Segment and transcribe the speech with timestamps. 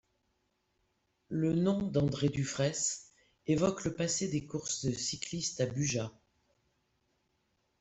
[1.29, 3.11] Le nom d’André Dufraisse
[3.45, 6.11] évoque le passé des courses cyclistes à Bugeat.